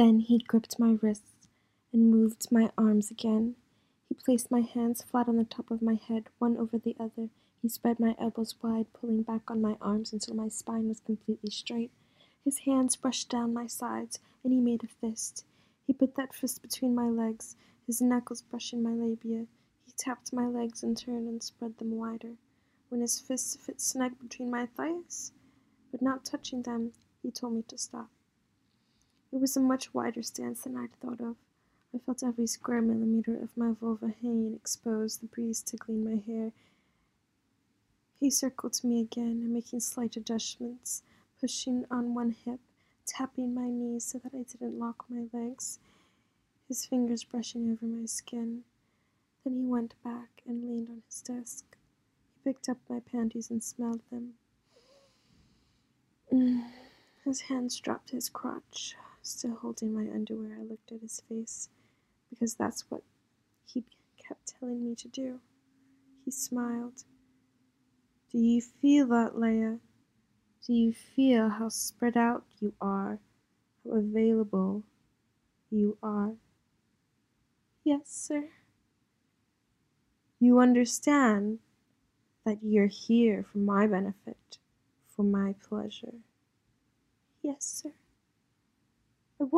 [0.00, 1.46] Then he gripped my wrists
[1.92, 3.56] and moved my arms again.
[4.08, 7.28] He placed my hands flat on the top of my head, one over the other.
[7.60, 11.50] He spread my elbows wide, pulling back on my arms until my spine was completely
[11.50, 11.90] straight.
[12.42, 15.44] His hands brushed down my sides, and he made a fist.
[15.86, 17.56] He put that fist between my legs,
[17.86, 19.44] his knuckles brushing my labia.
[19.84, 22.36] He tapped my legs in turn and spread them wider.
[22.88, 25.32] When his fists fit snug between my thighs,
[25.90, 28.08] but not touching them, he told me to stop.
[29.32, 31.36] It was a much wider stance than I'd thought of.
[31.94, 36.52] I felt every square millimeter of my vulva hanging exposed, the breeze tickling my hair.
[38.18, 41.02] He circled me again, making slight adjustments,
[41.40, 42.60] pushing on one hip,
[43.06, 45.78] tapping my knees so that I didn't lock my legs,
[46.68, 48.64] his fingers brushing over my skin.
[49.44, 51.76] Then he went back and leaned on his desk.
[52.34, 54.34] He picked up my panties and smelled them.
[56.32, 56.64] Mm,
[57.24, 58.94] his hands dropped his crotch.
[59.30, 61.68] Still holding my underwear, I looked at his face
[62.28, 63.04] because that's what
[63.64, 63.84] he
[64.18, 65.38] kept telling me to do.
[66.24, 67.04] He smiled.
[68.32, 69.78] Do you feel that, Leia?
[70.66, 73.20] Do you feel how spread out you are,
[73.84, 74.82] how available
[75.70, 76.32] you are?
[77.84, 78.48] Yes, sir.
[80.40, 81.60] You understand
[82.44, 84.58] that you're here for my benefit,
[85.06, 86.14] for my pleasure.
[87.42, 87.92] Yes, sir.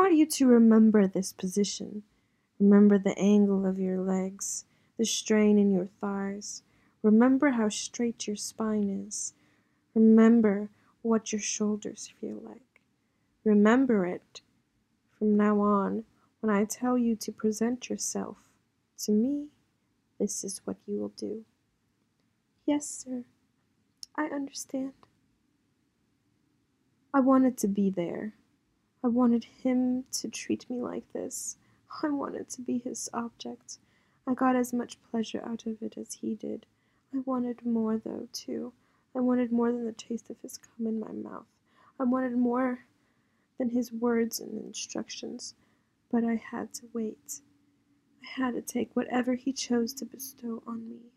[0.00, 2.04] Want you to remember this position
[2.58, 4.64] Remember the angle of your legs,
[4.96, 6.62] the strain in your thighs.
[7.02, 9.34] Remember how straight your spine is.
[9.94, 10.70] Remember
[11.02, 12.80] what your shoulders feel like.
[13.44, 14.40] Remember it
[15.18, 16.04] from now on
[16.40, 18.38] when I tell you to present yourself
[19.00, 19.48] to me.
[20.18, 21.44] This is what you will do.
[22.64, 23.24] Yes, sir.
[24.16, 24.94] I understand.
[27.12, 28.32] I wanted to be there.
[29.02, 31.56] I wanted him to treat me like this.
[32.02, 33.78] I wanted to be his object.
[34.26, 36.66] I got as much pleasure out of it as he did.
[37.14, 38.72] I wanted more, though, too.
[39.14, 41.46] I wanted more than the taste of his cum in my mouth.
[41.98, 42.84] I wanted more
[43.58, 45.54] than his words and instructions.
[46.10, 47.40] But I had to wait.
[48.22, 51.12] I had to take whatever he chose to bestow on me,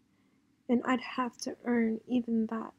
[0.70, 2.74] and I'd have to earn even that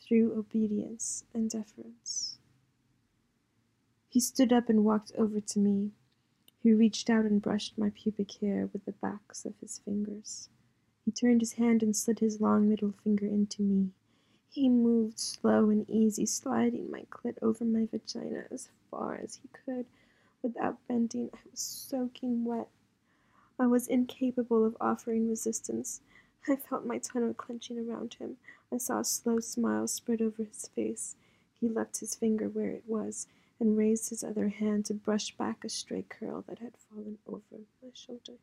[0.00, 2.38] through obedience and deference.
[4.16, 5.90] He stood up and walked over to me.
[6.62, 10.48] He reached out and brushed my pubic hair with the backs of his fingers.
[11.04, 13.90] He turned his hand and slid his long middle finger into me.
[14.48, 19.48] He moved slow and easy, sliding my clit over my vagina as far as he
[19.48, 19.84] could
[20.40, 21.28] without bending.
[21.34, 22.70] I was soaking wet.
[23.58, 26.00] I was incapable of offering resistance.
[26.48, 28.38] I felt my tongue clenching around him.
[28.72, 31.16] I saw a slow smile spread over his face.
[31.60, 33.26] He left his finger where it was
[33.58, 37.64] and raised his other hand to brush back a stray curl that had fallen over
[37.82, 38.38] my shoulder.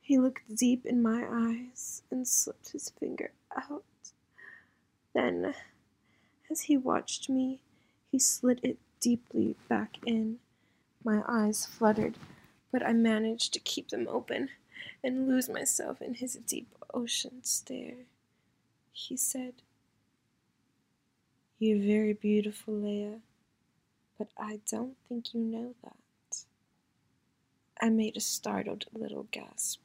[0.00, 3.84] He looked deep in my eyes and slipped his finger out.
[5.14, 5.54] Then,
[6.50, 7.60] as he watched me,
[8.10, 10.38] he slid it deeply back in.
[11.04, 12.16] My eyes fluttered,
[12.72, 14.48] but I managed to keep them open
[15.02, 18.06] and lose myself in his deep ocean stare.
[18.92, 19.54] He said,
[21.60, 23.20] you're very beautiful, Leia,
[24.18, 26.44] but I don't think you know that.
[27.80, 29.80] I made a startled little gasp.